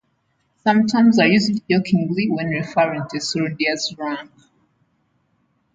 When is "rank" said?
3.99-4.31